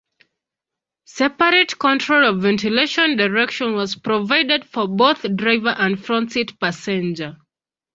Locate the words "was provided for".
3.75-4.87